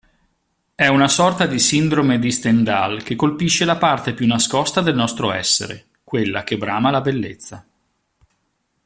È 0.73 0.87
una 0.87 1.07
sorta 1.07 1.45
di 1.45 1.59
sindrome 1.59 2.17
di 2.17 2.31
Stendhal 2.31 3.03
che 3.03 3.15
colpisce 3.15 3.65
la 3.65 3.77
parte 3.77 4.15
più 4.15 4.25
nascosta 4.25 4.81
del 4.81 4.95
nostro 4.95 5.31
essere, 5.31 5.89
quella 6.03 6.43
che 6.43 6.57
brama 6.57 6.89
la 6.89 7.01
bellezza. 7.01 7.63